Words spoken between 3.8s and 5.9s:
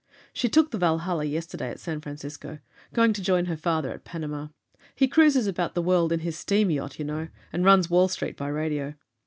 at Panama. He cruises about the